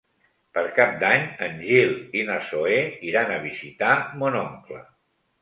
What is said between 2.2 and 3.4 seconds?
i na Zoè iran a